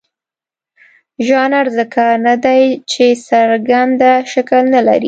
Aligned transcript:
ژانر 1.27 1.65
ځکه 1.77 2.03
نه 2.25 2.35
دی 2.45 2.61
چې 2.91 3.05
څرګند 3.27 3.99
شکل 4.31 4.63
نه 4.73 4.81
لري. 4.87 4.99